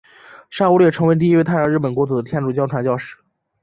[0.49, 3.17] 沙勿略成为第一位踏上日本国土的天主教传教士。